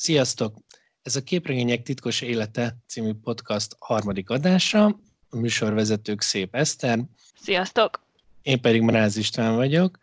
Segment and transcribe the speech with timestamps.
[0.00, 0.56] Sziasztok!
[1.02, 4.84] Ez a Képregények titkos élete című podcast harmadik adása.
[5.30, 6.98] A műsorvezetők Szép Eszter.
[7.40, 8.02] Sziasztok!
[8.42, 9.98] Én pedig Mráz István vagyok.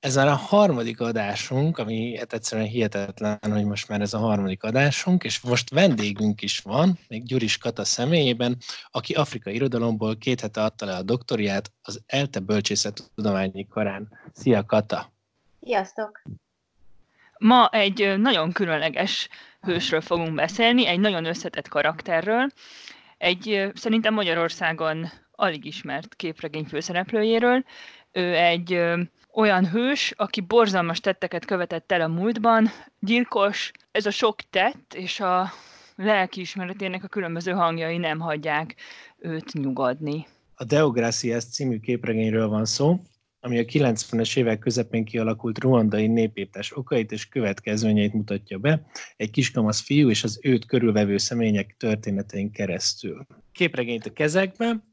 [0.00, 5.24] Ez a harmadik adásunk, ami hát egyszerűen hihetetlen, hogy most már ez a harmadik adásunk,
[5.24, 8.56] és most vendégünk is van, még Gyuris Kata személyében,
[8.90, 14.08] aki afrikai irodalomból két hete adta le a doktoriát az ELTE Bölcsészettudományi Karán.
[14.32, 15.12] Szia Kata!
[15.62, 16.22] Sziasztok!
[17.38, 19.28] Ma egy nagyon különleges
[19.60, 22.48] hősről fogunk beszélni, egy nagyon összetett karakterről,
[23.18, 27.64] egy szerintem Magyarországon alig ismert képregény főszereplőjéről.
[28.12, 28.82] Ő egy
[29.32, 35.20] olyan hős, aki borzalmas tetteket követett el a múltban, gyilkos, ez a sok tett és
[35.20, 35.52] a
[35.96, 38.74] lelkiismeretének a különböző hangjai nem hagyják
[39.18, 40.26] őt nyugodni.
[40.54, 43.00] A Deogracias című képregényről van szó,
[43.46, 48.86] ami a 90-es évek közepén kialakult ruandai népírtás okait és következményeit mutatja be,
[49.16, 53.26] egy kiskamasz fiú és az őt körülvevő személyek történetein keresztül.
[53.52, 54.84] Képregényt a kezekbe,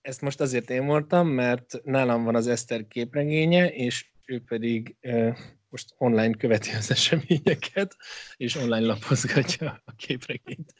[0.00, 4.96] ezt most azért én mondtam, mert nálam van az Eszter képregénye, és ő pedig
[5.68, 7.96] most online követi az eseményeket,
[8.36, 10.74] és online lapozgatja a képregényt.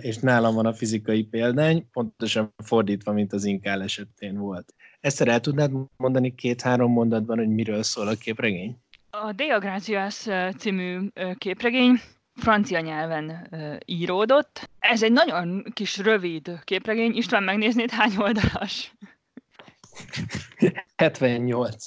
[0.00, 4.74] És nálam van a fizikai példány, pontosan fordítva, mint az inkál esetén volt.
[5.04, 8.76] Ezt el tudnád mondani két-három mondatban, hogy miről szól a képregény?
[9.10, 10.26] A Dea Gracias
[10.58, 12.00] című képregény
[12.34, 13.48] francia nyelven
[13.84, 14.70] íródott.
[14.78, 17.16] Ez egy nagyon kis rövid képregény.
[17.16, 18.92] István, megnéznéd hány oldalas?
[20.96, 21.86] 78.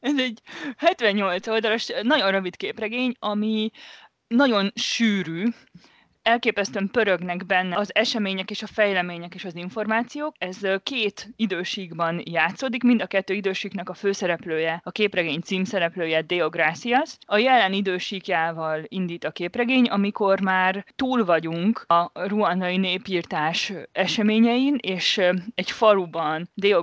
[0.00, 0.40] Ez egy
[0.76, 3.70] 78 oldalas, nagyon rövid képregény, ami
[4.26, 5.44] nagyon sűrű,
[6.28, 10.34] elképesztően pörögnek benne az események és a fejlemények és az információk.
[10.38, 16.46] Ez két időségben játszódik, mind a kettő időségnek a főszereplője, a képregény címszereplője Deo.
[17.26, 25.18] A jelen idősíkjával indít a képregény, amikor már túl vagyunk a ruandai népírtás eseményein, és
[25.54, 26.82] egy faluban Deo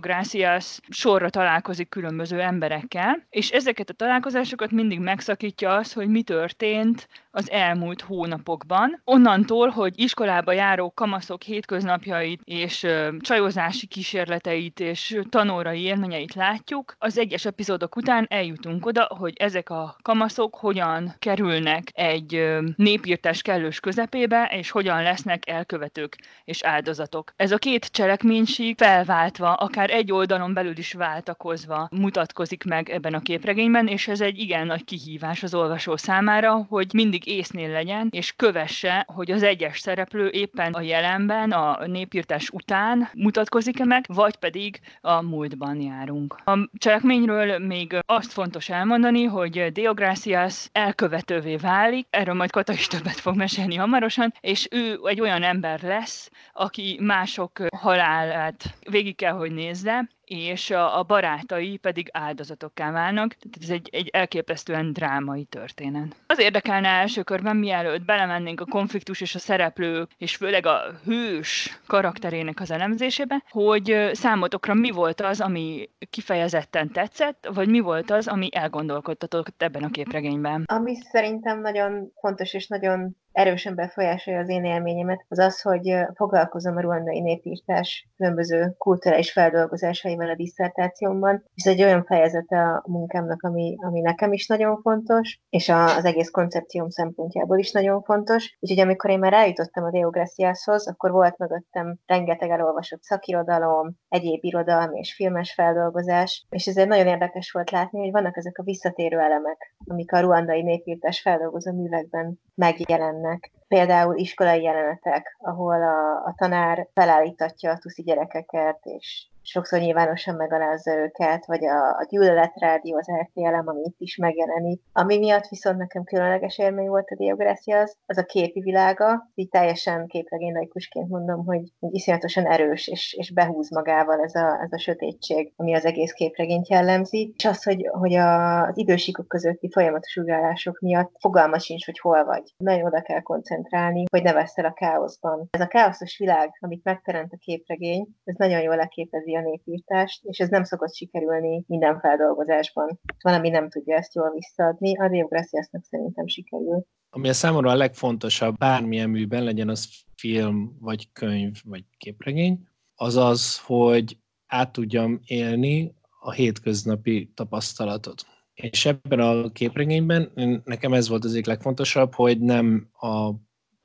[0.90, 7.52] sorra találkozik különböző emberekkel, és ezeket a találkozásokat mindig megszakítja az, hogy mi történt az
[7.52, 9.02] elmúlt hónapokban.
[9.36, 12.88] Onnantól, hogy iskolába járó kamaszok hétköznapjait és
[13.20, 19.96] csajozási kísérleteit és tanórai élményeit látjuk, az egyes epizódok után eljutunk oda, hogy ezek a
[20.02, 27.34] kamaszok hogyan kerülnek egy népírtás kellős közepébe, és hogyan lesznek elkövetők és áldozatok.
[27.36, 33.22] Ez a két cselekménység felváltva, akár egy oldalon belül is váltakozva mutatkozik meg ebben a
[33.22, 38.34] képregényben, és ez egy igen nagy kihívás az olvasó számára, hogy mindig észnél legyen, és
[38.36, 44.80] kövesse, hogy az egyes szereplő éppen a jelenben, a népírtás után mutatkozik-e meg, vagy pedig
[45.02, 46.36] a múltban járunk.
[46.46, 53.20] A cselekményről még azt fontos elmondani, hogy Deogracias elkövetővé válik, erről majd Kata is többet
[53.20, 59.52] fog mesélni hamarosan, és ő egy olyan ember lesz, aki mások halálát végig kell, hogy
[59.52, 63.34] nézze, és a, a barátai pedig áldozatokká válnak.
[63.34, 66.16] Tehát ez egy, egy elképesztően drámai történet.
[66.28, 71.80] Az érdekelne első körben, mielőtt belemennénk a konfliktus és a szereplő, és főleg a hős
[71.88, 78.28] karakterének az elemzésébe, hogy számotokra mi volt az, ami kifejezetten tetszett, vagy mi volt az,
[78.28, 80.64] ami elgondolkodtatott ebben a képregényben?
[80.66, 86.78] Ami szerintem nagyon fontos és nagyon erősen befolyásolja az én élményemet, az az, hogy foglalkozom
[86.78, 93.76] a ruandai népírtás különböző kulturális feldolgozásaival a diszertációmban, ez egy olyan fejezete a munkámnak, ami,
[93.80, 98.58] ami nekem is nagyon fontos, és a, az egész koncepcióm szempontjából is nagyon fontos.
[98.60, 105.00] Úgyhogy amikor én már eljutottam a Deograciashoz, akkor volt mögöttem rengeteg elolvasott szakirodalom, egyéb irodalmi
[105.00, 109.76] és filmes feldolgozás, és ezért nagyon érdekes volt látni, hogy vannak ezek a visszatérő elemek,
[109.86, 113.52] amik a ruandai népírtás feldolgozó művekben megjelennek történnek.
[113.68, 120.96] Például iskolai jelenetek, ahol a, a tanár felállítatja a tuszi gyerekeket, és sokszor nyilvánosan megalázza
[120.96, 124.82] őket, vagy a, a gyűlöletrádió, az RTLM, ami itt is megjelenik.
[124.92, 129.50] Ami miatt viszont nekem különleges élmény volt a Diográcia, az, az a képi világa, így
[129.50, 135.54] teljesen képregénylaikusként mondom, hogy, iszonyatosan erős, és, és behúz magával ez a, ez a sötétség,
[135.56, 141.12] ami az egész képregényt jellemzi, és az, hogy, hogy az idősíkok közötti folyamatos ugrálások miatt
[141.20, 142.44] fogalma sincs, hogy hol vagy.
[142.58, 145.48] Nagyon oda kell koncentrálni, hogy ne veszel a káoszban.
[145.52, 150.40] Ez a káoszos világ, amit megteremt a képregény, ez nagyon jól leképezi a népírtást, és
[150.40, 153.00] ez nem szokott sikerülni minden feldolgozásban.
[153.22, 156.86] Valami nem tudja ezt jól visszaadni, a Deograciasnak szerintem sikerül.
[157.10, 163.16] Ami a számomra a legfontosabb bármilyen műben, legyen az film, vagy könyv, vagy képregény, az
[163.16, 164.18] az, hogy
[164.48, 168.26] át tudjam élni a hétköznapi tapasztalatot.
[168.54, 170.32] És ebben a képregényben
[170.64, 173.32] nekem ez volt az egyik legfontosabb, hogy nem a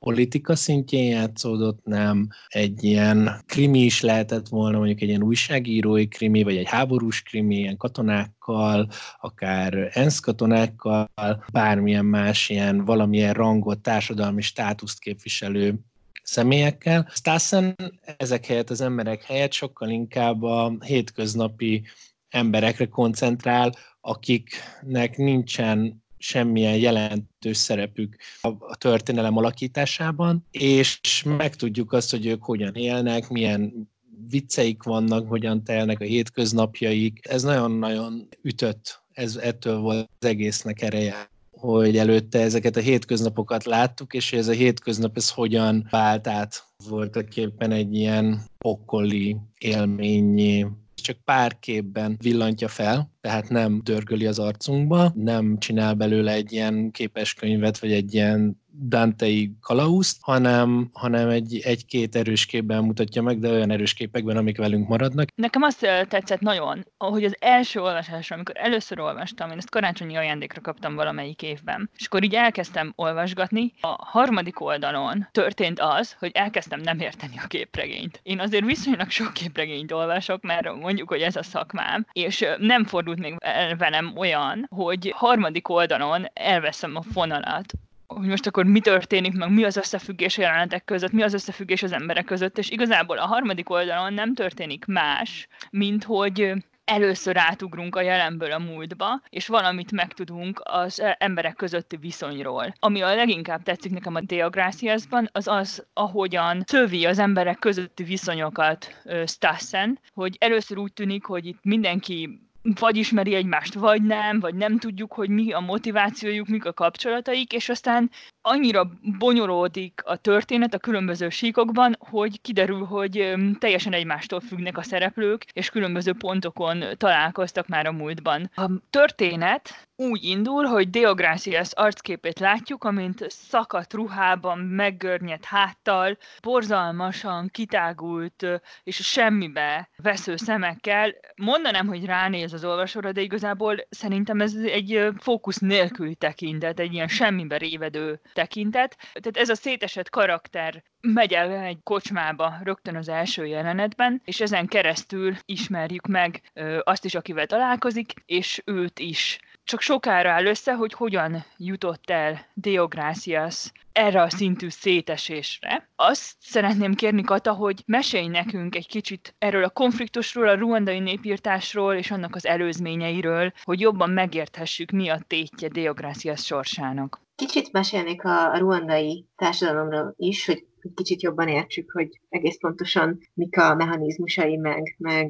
[0.05, 6.43] politika szintjén játszódott, nem egy ilyen krimi is lehetett volna, mondjuk egy ilyen újságírói krimi,
[6.43, 8.89] vagy egy háborús krimi, ilyen katonákkal,
[9.19, 11.09] akár ENSZ katonákkal,
[11.51, 15.79] bármilyen más ilyen valamilyen rangot, társadalmi státuszt képviselő
[16.23, 17.09] személyekkel.
[17.13, 17.75] Stassen
[18.17, 21.83] ezek helyett, az emberek helyett sokkal inkább a hétköznapi
[22.29, 23.71] emberekre koncentrál,
[24.01, 33.29] akiknek nincsen semmilyen jelentős szerepük a történelem alakításában, és megtudjuk azt, hogy ők hogyan élnek,
[33.29, 33.89] milyen
[34.29, 37.19] vicceik vannak, hogyan telnek a hétköznapjaik.
[37.29, 41.29] Ez nagyon-nagyon ütött, ez ettől volt az egésznek ereje
[41.61, 47.37] hogy előtte ezeket a hétköznapokat láttuk, és ez a hétköznap ez hogyan vált át voltak
[47.37, 50.67] éppen egy ilyen pokoli élményé,
[51.01, 56.91] csak pár képben villantja fel, tehát nem dörgöli az arcunkba, nem csinál belőle egy ilyen
[56.91, 63.49] képeskönyvet, vagy egy ilyen Dantei kalauzt, hanem, hanem egy, egy-két erős képben mutatja meg, de
[63.49, 65.27] olyan erős képekben, amik velünk maradnak.
[65.35, 70.61] Nekem azt tetszett nagyon, hogy az első olvasásra, amikor először olvastam, én ezt karácsonyi ajándékra
[70.61, 76.79] kaptam valamelyik évben, és akkor így elkezdtem olvasgatni, a harmadik oldalon történt az, hogy elkezdtem
[76.81, 78.19] nem érteni a képregényt.
[78.23, 83.19] Én azért viszonylag sok képregényt olvasok, mert mondjuk, hogy ez a szakmám, és nem fordult
[83.19, 83.35] még
[83.77, 87.73] velem olyan, hogy harmadik oldalon elveszem a fonalat,
[88.15, 91.83] hogy most akkor mi történik, meg mi az összefüggés a jelenetek között, mi az összefüggés
[91.83, 96.53] az emberek között, és igazából a harmadik oldalon nem történik más, mint hogy
[96.85, 102.73] először átugrunk a jelenből a múltba, és valamit megtudunk az emberek közötti viszonyról.
[102.79, 109.01] Ami a leginkább tetszik nekem a Deográciasban, az az, ahogyan szövi az emberek közötti viszonyokat
[109.25, 114.77] Stassen, hogy először úgy tűnik, hogy itt mindenki vagy ismeri egymást, vagy nem, vagy nem
[114.77, 118.09] tudjuk, hogy mi a motivációjuk, mik a kapcsolataik, és aztán
[118.41, 125.45] annyira bonyolódik a történet a különböző síkokban, hogy kiderül, hogy teljesen egymástól függnek a szereplők,
[125.53, 128.51] és különböző pontokon találkoztak már a múltban.
[128.55, 138.45] A történet úgy indul, hogy Deográcias arcképét látjuk, amint szakadt ruhában, meggörnyedt háttal, borzalmasan kitágult
[138.83, 141.13] és semmibe vesző szemekkel.
[141.35, 147.07] Mondanám, hogy ránéz az olvasóra, de igazából szerintem ez egy fókusz nélküli tekintet, egy ilyen
[147.07, 148.97] semmibe révedő tekintet.
[148.97, 154.67] Tehát ez a szétesett karakter megy el egy kocsmába rögtön az első jelenetben, és ezen
[154.67, 156.41] keresztül ismerjük meg
[156.83, 162.45] azt is, akivel találkozik, és őt is csak sokára áll össze, hogy hogyan jutott el
[162.53, 165.89] Deográcias erre a szintű szétesésre.
[165.95, 171.93] Azt szeretném kérni, Kata, hogy mesélj nekünk egy kicsit erről a konfliktusról, a ruandai népírtásról
[171.93, 177.21] és annak az előzményeiről, hogy jobban megérthessük, mi a tétje Deográcias sorsának.
[177.35, 180.65] Kicsit mesélnék a, ruandai társadalomról is, hogy
[180.95, 185.27] kicsit jobban értsük, hogy egész pontosan mik a mechanizmusai, meg, meg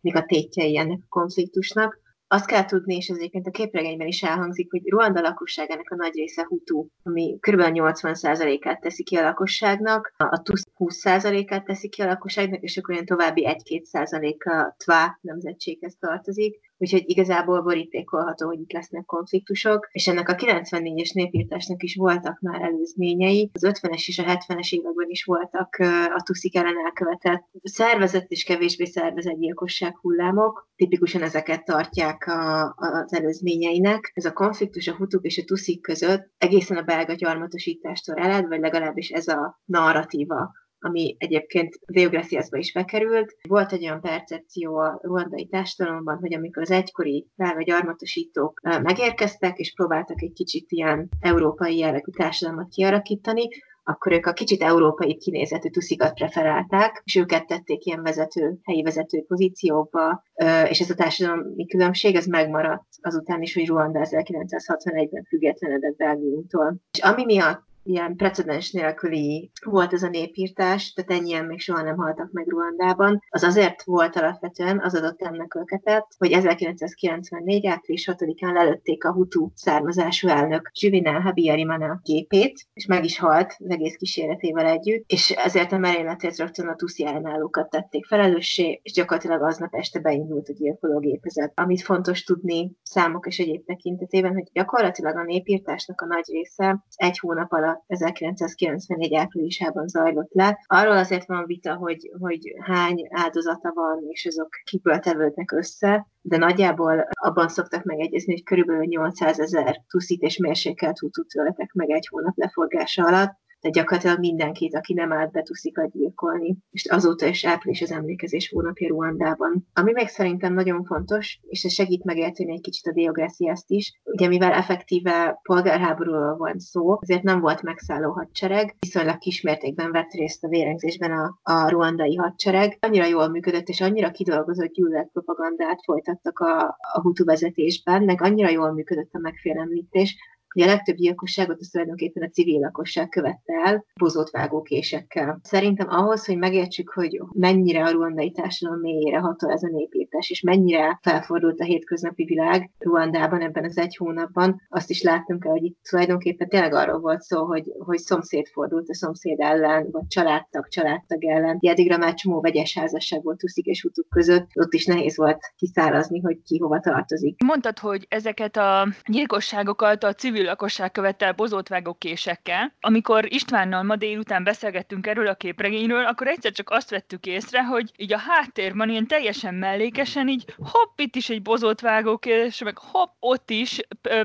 [0.00, 4.22] mik a tétjei ennek a konfliktusnak azt kell tudni, és ez egyébként a képregényben is
[4.22, 7.60] elhangzik, hogy Ruanda lakosságának a nagy része Hutu, ami kb.
[7.60, 13.06] 80%-át teszi ki a lakosságnak, a TUSZ 20%-át teszi ki a lakosságnak, és akkor olyan
[13.06, 20.34] további 1-2%-a TVA nemzetséghez tartozik úgyhogy igazából borítékolható, hogy itt lesznek konfliktusok, és ennek a
[20.34, 23.50] 94-es népírtásnak is voltak már előzményei.
[23.52, 25.76] Az 50-es és a 70-es években is voltak
[26.14, 30.68] a tuszik ellen elkövetett szervezett és kevésbé szervezett gyilkosság hullámok.
[30.76, 34.10] Tipikusan ezeket tartják a, az előzményeinek.
[34.14, 38.60] Ez a konfliktus a hutuk és a tuszik között egészen a belga gyarmatosítástól ered, vagy
[38.60, 43.36] legalábbis ez a narratíva ami egyébként Deograciasba is bekerült.
[43.48, 49.72] Volt egy olyan percepció a ruandai társadalomban, hogy amikor az egykori belga gyarmatosítók megérkeztek, és
[49.74, 53.48] próbáltak egy kicsit ilyen európai jellegű társadalmat kialakítani,
[53.84, 59.24] akkor ők a kicsit európai kinézetű tuszikat preferálták, és őket tették ilyen vezető, helyi vezető
[59.26, 60.22] pozícióba,
[60.68, 66.76] és ez a társadalmi különbség, ez megmaradt azután is, hogy Ruanda 1961-ben függetlenedett Belgiumtól.
[66.90, 71.96] És ami miatt ilyen precedens nélküli volt ez a népírtás, tehát ennyien még soha nem
[71.96, 73.22] haltak meg Ruandában.
[73.28, 77.66] Az azért volt alapvetően, az adott ennek öketet, hogy 1994.
[77.66, 83.70] április 6-án lelőtték a Hutu származású elnök Juvenal Habyarimana képét, és meg is halt az
[83.70, 89.42] egész kísérletével együtt, és ezért a merényletért rögtön a Tuszi ellenállókat tették felelőssé, és gyakorlatilag
[89.42, 91.52] aznap este beindult a gyilkológépezet.
[91.54, 97.18] Amit fontos tudni számok és egyéb tekintetében, hogy gyakorlatilag a népírtásnak a nagy része egy
[97.18, 100.58] hónap alatt 1994 áprilisában zajlott le.
[100.66, 106.36] Arról azért van vita, hogy, hogy hány áldozata van, és azok kiből tevődnek össze, de
[106.36, 112.06] nagyjából abban szoktak megegyezni, hogy körülbelül 800 ezer tuszit és mérsékelt hútút töltek meg egy
[112.10, 116.56] hónap leforgása alatt, de gyakorlatilag mindenkit, aki nem állt be tuszikat gyilkolni.
[116.70, 119.66] És azóta is április az emlékezés hónapja Ruandában.
[119.72, 124.28] Ami még szerintem nagyon fontos, és ez segít megérteni egy kicsit a diográciászt is, ugye
[124.28, 130.48] mivel effektíve polgárháborúról van szó, azért nem volt megszálló hadsereg, viszonylag kismértékben vett részt a
[130.48, 132.76] vérengzésben a, a ruandai hadsereg.
[132.80, 138.72] Annyira jól működött, és annyira kidolgozott gyűlöletpropagandát folytattak a, a hutu vezetésben, meg annyira jól
[138.72, 140.16] működött a megfélemlítés,
[140.58, 145.40] hogy a legtöbb gyilkosságot az tulajdonképpen a civil lakosság követte el bozott vágókésekkel.
[145.42, 150.40] Szerintem ahhoz, hogy megértsük, hogy mennyire a ruandai társadalom mélyére hatol ez a népírtás, és
[150.40, 155.64] mennyire felfordult a hétköznapi világ Ruandában ebben az egy hónapban, azt is láttunk el, hogy
[155.64, 160.68] itt tulajdonképpen tényleg arról volt szó, hogy, hogy szomszéd fordult a szomszéd ellen, vagy családtag
[160.68, 161.58] családtag ellen.
[161.60, 166.20] Eddigra már csomó vegyes házasság volt Tuszik és Hutuk között, ott is nehéz volt kiszárazni,
[166.20, 167.42] hogy ki hova tartozik.
[167.44, 172.72] Mondtad, hogy ezeket a gyilkosságokat a civil lakosság követte bozótvágó késekkel.
[172.80, 177.90] Amikor Istvánnal ma délután beszélgettünk erről a képregényről, akkor egyszer csak azt vettük észre, hogy
[177.96, 183.50] így a háttérben ilyen teljesen mellékesen így hopp, itt is egy bozótvágókés, meg hopp, ott
[183.50, 183.80] is,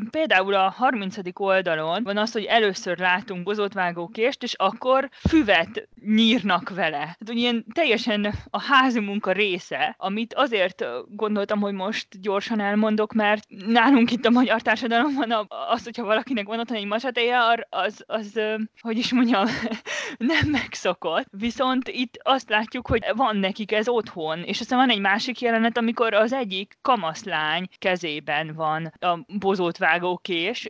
[0.10, 1.16] például a 30.
[1.34, 6.98] oldalon van az, hogy először látunk bozótvágókést, és akkor füvet nyírnak vele.
[6.98, 13.14] Hát, hogy ilyen teljesen a házi munka része, amit azért gondoltam, hogy most gyorsan elmondok,
[13.14, 18.40] mert nálunk itt a magyar társadalomban az, hogyha valakinek van otthon egy masatéja, az, az,
[18.80, 19.46] hogy is mondjam,
[20.34, 21.28] nem megszokott.
[21.32, 25.78] Viszont itt azt látjuk, hogy van nekik ez otthon, és aztán van egy másik jelenet,
[25.78, 30.70] amikor az egyik kamaszlány kezében van a bozott vágókés,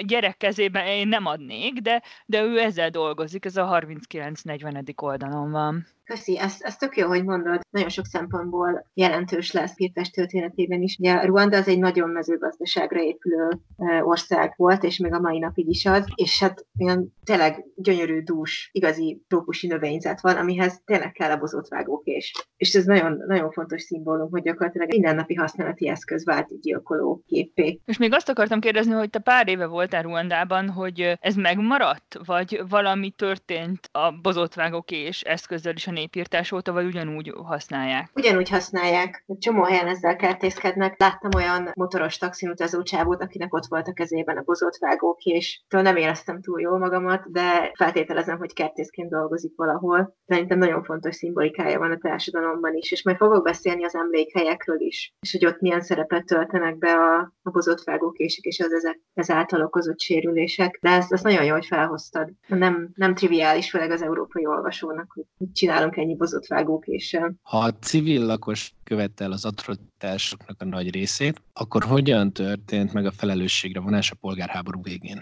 [0.00, 5.02] gyerek kezében én nem adnék, de, de ő ezzel dolgozik, ez a 39-40.
[5.02, 5.86] oldalon van.
[6.12, 7.60] Köszi, ezt, ezt tök jó, hogy mondod.
[7.70, 10.96] Nagyon sok szempontból jelentős lesz Pirtes történetében is.
[10.98, 13.48] Ugye Ruanda az egy nagyon mezőgazdaságra épülő
[14.02, 18.70] ország volt, és még a mai napig is az, és hát olyan tényleg gyönyörű, dús,
[18.72, 22.32] igazi trópusi növényzet van, amihez tényleg kell a bozott vágókés.
[22.56, 27.80] És ez nagyon, nagyon fontos szimbólum, hogy gyakorlatilag mindennapi használati eszköz vált gyilkoló képé.
[27.84, 32.62] És még azt akartam kérdezni, hogy te pár éve voltál Ruandában, hogy ez megmaradt, vagy
[32.68, 38.10] valami történt a bozott vágókés eszközzel is a népírtás óta, vagy ugyanúgy használják?
[38.14, 39.24] Ugyanúgy használják.
[39.26, 41.00] Egy csomó helyen ezzel kertészkednek.
[41.00, 45.96] Láttam olyan motoros taxinutazó csávót, akinek ott volt a kezében a bozott vágók, és nem
[45.96, 50.16] éreztem túl jól magamat, de feltételezem, hogy kertészként dolgozik valahol.
[50.26, 55.14] Szerintem nagyon fontos szimbolikája van a társadalomban is, és majd fogok beszélni az emlékhelyekről is,
[55.20, 59.62] és hogy ott milyen szerepet töltenek be a, a bozott vágókések és az ezek, ezáltal
[59.62, 60.78] okozott sérülések.
[60.80, 62.30] De ezt, ezt nagyon jó, hogy felhoztad.
[62.46, 67.34] Nem, nem triviális, főleg az európai olvasónak, hogy mit csinálunk csinálunk ennyi bozott vágókéssel.
[67.42, 73.12] Ha a civil lakos követel az atrocitásoknak a nagy részét, akkor hogyan történt meg a
[73.12, 75.18] felelősségre vonás a polgárháború végén?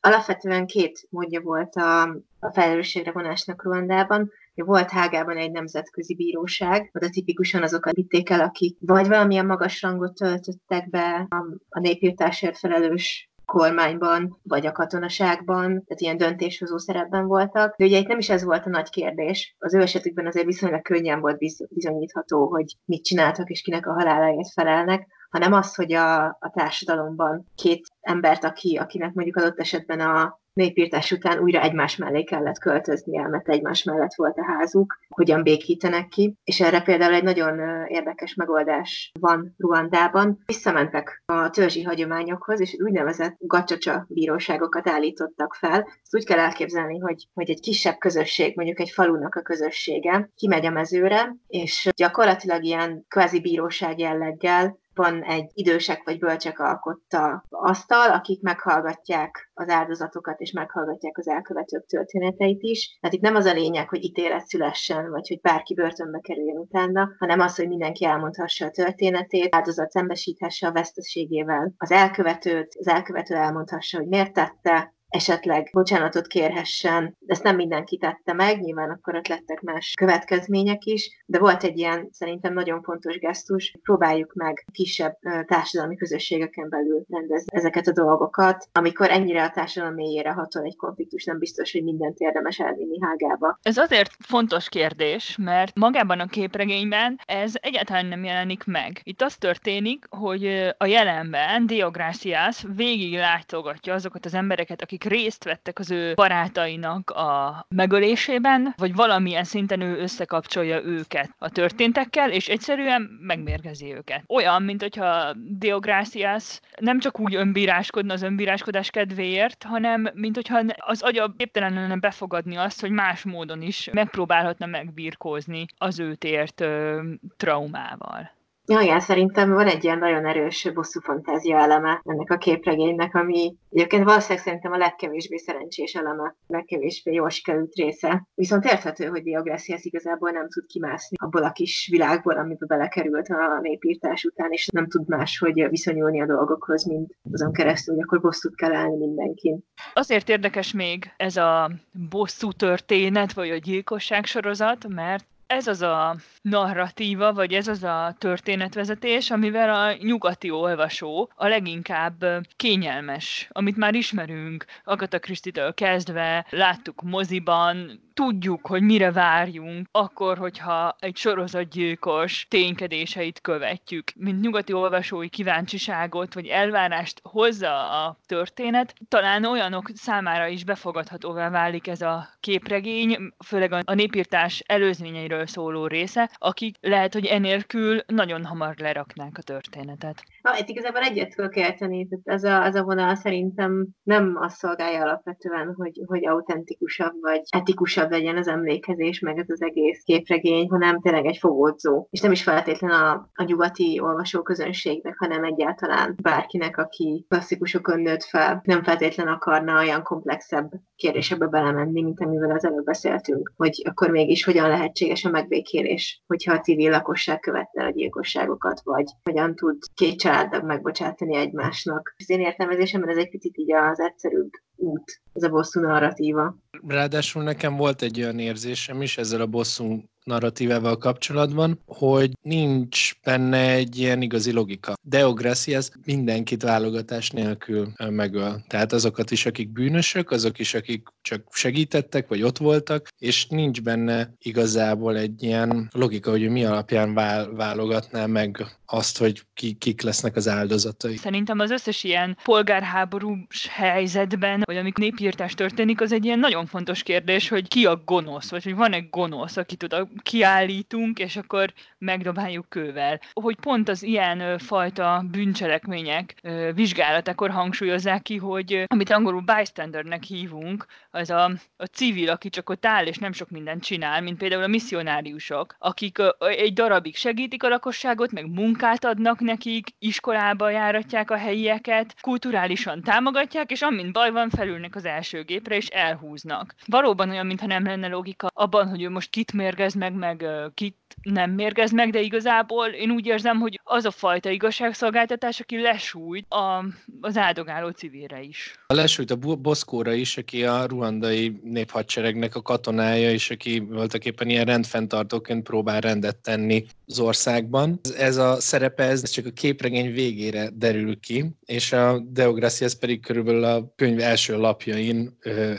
[0.00, 2.02] Alapvetően két módja volt a,
[2.38, 4.30] a felelősségre vonásnak Ruandában.
[4.54, 10.14] Volt Hágában egy nemzetközi bíróság, oda tipikusan azokat vitték el, akik vagy valamilyen magas rangot
[10.14, 11.36] töltöttek be a,
[11.68, 17.76] a népírtásért felelős kormányban, vagy a katonaságban, tehát ilyen döntéshozó szerepben voltak.
[17.76, 19.56] De ugye itt nem is ez volt a nagy kérdés.
[19.58, 24.52] Az ő esetükben azért viszonylag könnyen volt bizonyítható, hogy mit csináltak és kinek a haláláért
[24.52, 30.38] felelnek, hanem az, hogy a, a társadalomban két embert, aki, akinek mondjuk adott esetben a
[30.54, 36.08] népírtás után újra egymás mellé kellett költöznie, mert egymás mellett volt a házuk, hogyan békítenek
[36.08, 40.42] ki, és erre például egy nagyon érdekes megoldás van Ruandában.
[40.46, 45.88] Visszamentek a törzsi hagyományokhoz, és úgynevezett gacsacsa bíróságokat állítottak fel.
[46.02, 50.66] Ezt úgy kell elképzelni, hogy, hogy egy kisebb közösség, mondjuk egy falunak a közössége kimegy
[50.66, 58.10] a mezőre, és gyakorlatilag ilyen kvázi bíróság jelleggel van egy idősek vagy bölcsek alkotta asztal,
[58.10, 62.98] akik meghallgatják az áldozatokat, és meghallgatják az elkövetők történeteit is.
[63.00, 67.10] Tehát itt nem az a lényeg, hogy ítélet szülessen, vagy hogy bárki börtönbe kerüljön utána,
[67.18, 73.34] hanem az, hogy mindenki elmondhassa a történetét, áldozat szembesíthesse a veszteségével az elkövetőt, az elkövető
[73.34, 79.28] elmondhassa, hogy miért tette, esetleg bocsánatot kérhessen, ezt nem mindenki tette meg, nyilván akkor ott
[79.28, 85.18] lettek más következmények is, de volt egy ilyen szerintem nagyon fontos gesztus, próbáljuk meg kisebb
[85.46, 91.24] társadalmi közösségeken belül rendezni ezeket a dolgokat, amikor ennyire a társadalom mélyére hatol egy konfliktus,
[91.24, 93.58] nem biztos, hogy mindent érdemes elvinni hágába.
[93.62, 99.00] Ez azért fontos kérdés, mert magában a képregényben ez egyáltalán nem jelenik meg.
[99.02, 105.44] Itt az történik, hogy a jelenben Diográciász végig látogatja azokat az embereket, akik akik részt
[105.44, 112.48] vettek az ő barátainak a megölésében, vagy valamilyen szinten ő összekapcsolja őket a történtekkel, és
[112.48, 114.22] egyszerűen megmérgezi őket.
[114.28, 121.02] Olyan, mint hogyha Diográciás nem csak úgy önbíráskodna az önbíráskodás kedvéért, hanem mint hogyha az
[121.02, 127.02] agya képtelen lenne befogadni azt, hogy más módon is megpróbálhatna megbírkózni az őt ért ö,
[127.36, 128.30] traumával.
[128.66, 133.56] Ja, igen, szerintem van egy ilyen nagyon erős bosszú fantázia eleme ennek a képregénynek, ami
[133.70, 138.26] egyébként valószínűleg szerintem a legkevésbé szerencsés eleme, legkevésbé jól sikerült része.
[138.34, 143.60] Viszont érthető, hogy Diográciás igazából nem tud kimászni abból a kis világból, amiben belekerült a
[143.60, 148.56] népírtás után, és nem tud máshogy viszonyulni a dolgokhoz, mint azon keresztül, hogy akkor bosszút
[148.56, 149.64] kell állni mindenkin.
[149.94, 151.70] Azért érdekes még ez a
[152.10, 158.14] bosszú történet, vagy a gyilkosság sorozat, mert ez az a narratíva, vagy ez az a
[158.18, 162.24] történetvezetés, amivel a nyugati olvasó a leginkább
[162.56, 170.96] kényelmes, amit már ismerünk, Agatha Christie-től kezdve, láttuk moziban, tudjuk, hogy mire várjunk, akkor, hogyha
[170.98, 174.12] egy sorozatgyilkos ténykedéseit követjük.
[174.16, 181.86] Mint nyugati olvasói kíváncsiságot, vagy elvárást hozza a történet, talán olyanok számára is befogadhatóvá válik
[181.86, 188.74] ez a képregény, főleg a népírtás előzményeiről szóló része, akik lehet, hogy enélkül nagyon hamar
[188.78, 190.22] leraknák a történetet.
[190.42, 194.56] Na, itt igazából egyet tudok érteni, tehát ez a, ez a vonal szerintem nem azt
[194.56, 200.68] szolgálja alapvetően, hogy, hogy autentikusabb vagy etikusabb legyen az emlékezés, meg ez az egész képregény,
[200.68, 202.06] hanem tényleg egy fogódzó.
[202.10, 208.60] És nem is feltétlenül a, a nyugati olvasóközönségnek, hanem egyáltalán bárkinek, aki klasszikusokon nőtt fel,
[208.64, 214.44] nem feltétlenül akarna olyan komplexebb kérdésekbe belemenni, mint amivel az előbb beszéltünk, hogy akkor mégis
[214.44, 220.18] hogyan lehetséges a megbékélés, hogyha a civil lakosság követte a gyilkosságokat, vagy hogyan tud két
[220.18, 222.14] családnak megbocsátani egymásnak.
[222.18, 226.56] Az én értelmezésemben ez egy picit így az egyszerűbb út, ez a bosszú narratíva.
[226.86, 233.70] Ráadásul nekem volt egy olyan érzésem is ezzel a bosszú narratívával kapcsolatban, hogy nincs benne
[233.70, 234.94] egy ilyen igazi logika.
[235.02, 238.64] Deogracias mindenkit válogatás nélkül megöl.
[238.66, 243.82] Tehát azokat is, akik bűnösök, azok is, akik csak segítettek, vagy ott voltak, és nincs
[243.82, 247.14] benne igazából egy ilyen logika, hogy mi alapján
[247.54, 251.16] válogatná meg azt, hogy ki, kik lesznek az áldozatai.
[251.16, 257.02] Szerintem az összes ilyen polgárháborús helyzetben, vagy amikor népírtás történik, az egy ilyen nagyon fontos
[257.02, 263.20] kérdés, hogy ki a gonosz, vagy van-e gonosz, akit oda kiállítunk, és akkor megdobáljuk kővel.
[263.32, 266.34] Hogy pont az ilyen fajta bűncselekmények
[266.74, 271.50] vizsgálatakor hangsúlyozzák hogy amit angolul bystandernek hívunk, az a,
[271.92, 276.18] civil, aki csak ott áll, és nem sok mindent csinál, mint például a misszionáriusok, akik
[276.38, 279.04] egy darabig segítik a lakosságot, meg munkát
[279.40, 285.76] nekik, iskolába járatják a helyieket, kulturálisan támogatják, és amint baj van, felülnek az első gépre,
[285.76, 286.74] és elhúznak.
[286.86, 290.96] Valóban olyan, mintha nem lenne logika abban, hogy ő most kit mérgez meg, meg kit
[291.22, 296.46] nem mérgez meg, de igazából én úgy érzem, hogy az a fajta igazságszolgáltatás, aki lesújt
[296.48, 296.84] a,
[297.20, 298.74] az áldogáló civilre is.
[298.86, 304.48] A lesújt a Boszkóra is, aki a ruandai néphadseregnek a katonája, és aki voltak éppen
[304.48, 308.00] ilyen rendfenntartóként próbál rendet tenni az országban.
[308.18, 313.64] Ez a szerepe, ez csak a képregény végére derül ki, és a Deogracias pedig körülbelül
[313.64, 315.72] a könyv első lapjain ö,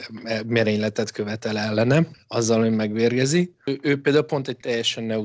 [0.45, 3.55] merényletet követel ellene, azzal, hogy megvérgezi.
[3.65, 5.24] Ő, ő például pont egy teljesen neutrális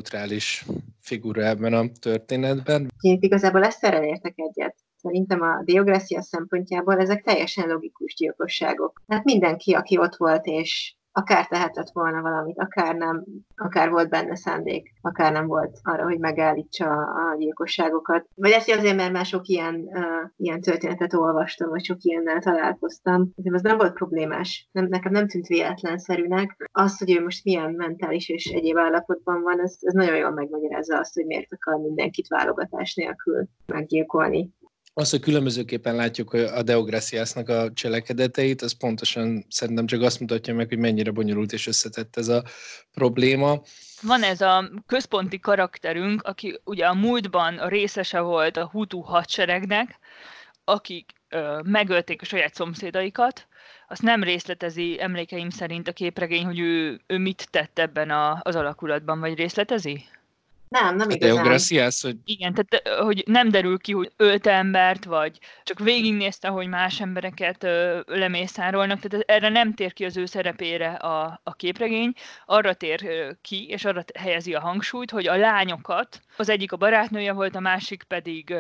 [1.00, 2.90] figura ebben a történetben.
[3.00, 4.76] Én igazából ezt erre értek egyet.
[4.96, 9.02] Szerintem a Diográcia szempontjából ezek teljesen logikus gyilkosságok.
[9.06, 13.25] Tehát mindenki, aki ott volt és akár tehetett volna valamit, akár nem,
[13.57, 18.27] akár volt benne szándék, akár nem volt arra, hogy megállítsa a gyilkosságokat.
[18.35, 23.33] Vagy ezt azért, mert már sok ilyen, uh, ilyen történetet olvastam, vagy sok ilyennel találkoztam.
[23.42, 24.68] Ez nem volt problémás.
[24.73, 26.68] Nem, nekem nem tűnt véletlenszerűnek.
[26.73, 30.99] Az, hogy ő most milyen mentális és egyéb állapotban van, ez, ez nagyon jól megmagyarázza
[30.99, 34.51] azt, hogy miért akar mindenkit válogatás nélkül meggyilkolni
[35.00, 40.68] az, hogy különbözőképpen látjuk a Deograciasnak a cselekedeteit, az pontosan szerintem csak azt mutatja meg,
[40.68, 42.44] hogy mennyire bonyolult és összetett ez a
[42.92, 43.62] probléma.
[44.02, 49.98] Van ez a központi karakterünk, aki ugye a múltban a részese volt a Hutu hadseregnek,
[50.64, 53.48] akik ö, megölték a saját szomszédaikat,
[53.88, 58.56] azt nem részletezi emlékeim szerint a képregény, hogy ő, ő mit tett ebben a, az
[58.56, 60.04] alakulatban, vagy részletezi?
[60.70, 61.35] Nem, nem igazán.
[61.35, 62.16] Deogracias, hogy...
[62.24, 67.64] Igen, tehát hogy nem derül ki, hogy ölte embert, vagy csak végignézte, hogy más embereket
[67.64, 72.12] ö, lemészárolnak, tehát erre nem tér ki az ő szerepére a, a képregény,
[72.46, 73.00] arra tér
[73.42, 77.61] ki, és arra helyezi a hangsúlyt, hogy a lányokat, az egyik a barátnője volt, a
[77.61, 78.54] másik pedig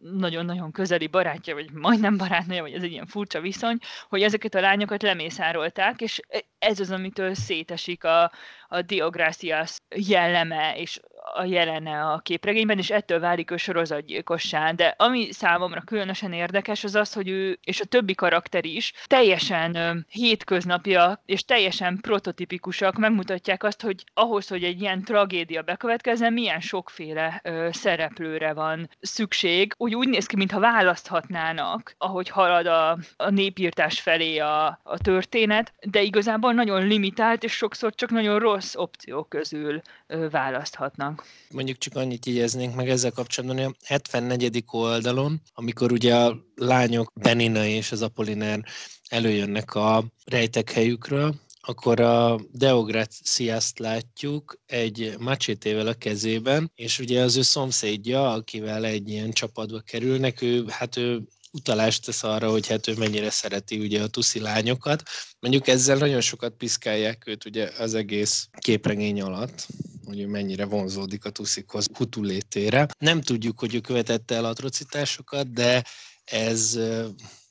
[0.00, 4.60] nagyon-nagyon közeli barátja, vagy majdnem barátnője, vagy ez egy ilyen furcsa viszony, hogy ezeket a
[4.60, 6.20] lányokat lemészárolták, és
[6.58, 8.32] ez az, amitől szétesik a,
[8.68, 11.00] a Diográciás jelleme, és
[11.34, 14.72] a jelene a képregényben, és ettől válik ő sorozatgyilkossá.
[14.72, 20.06] De ami számomra különösen érdekes, az az, hogy ő és a többi karakter is teljesen
[20.08, 27.40] hétköznapja és teljesen prototipikusak, megmutatják azt, hogy ahhoz, hogy egy ilyen tragédia bekövetkezzen, milyen sokféle
[27.44, 29.74] ö, szereplőre van szükség.
[29.76, 35.72] Úgy, úgy néz ki, mintha választhatnának, ahogy halad a, a népírtás felé a, a történet,
[35.80, 41.09] de igazából nagyon limitált, és sokszor csak nagyon rossz opciók közül ö, választhatnak.
[41.50, 44.64] Mondjuk csak annyit jegyeznénk meg ezzel kapcsolatban, hogy a 74.
[44.70, 48.64] oldalon, amikor ugye a lányok Benina és az Apolliner
[49.08, 57.36] előjönnek a rejtek helyükről, akkor a Deograciaszt látjuk egy macsétével a kezében, és ugye az
[57.36, 62.86] ő szomszédja, akivel egy ilyen csapatba kerülnek, ő, hát ő utalást tesz arra, hogy hát
[62.86, 65.02] ő mennyire szereti ugye a tuszi lányokat.
[65.40, 69.66] Mondjuk ezzel nagyon sokat piszkálják őt ugye az egész képregény alatt,
[70.04, 72.86] hogy ő mennyire vonzódik a tuszikhoz Hutu létére.
[72.98, 75.84] Nem tudjuk, hogy ő követette el atrocitásokat, de
[76.24, 76.78] ez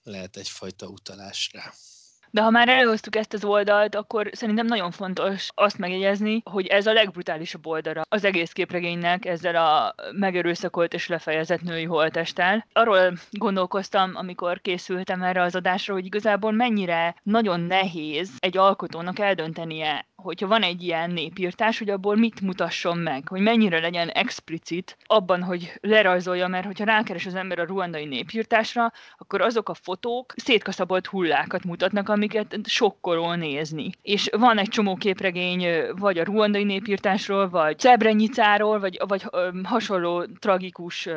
[0.03, 1.73] lehet egyfajta utalás rá.
[2.31, 6.87] De ha már előhoztuk ezt az oldalt, akkor szerintem nagyon fontos azt megjegyezni, hogy ez
[6.87, 12.65] a legbrutálisabb oldala az egész képregénynek ezzel a megerőszakolt és lefejezett női holtesttel.
[12.73, 20.08] Arról gondolkoztam, amikor készültem erre az adásra, hogy igazából mennyire nagyon nehéz egy alkotónak eldöntenie,
[20.21, 25.43] hogyha van egy ilyen népírtás, hogy abból mit mutasson meg, hogy mennyire legyen explicit abban,
[25.43, 31.07] hogy lerajzolja, mert hogyha rákeres az ember a ruandai népírtásra, akkor azok a fotók szétkaszabolt
[31.07, 33.89] hullákat mutatnak, amiket sokkoló nézni.
[34.01, 39.23] És van egy csomó képregény, vagy a ruandai népírtásról, vagy Szebrenyicáról, vagy, vagy
[39.63, 41.09] hasonló tragikus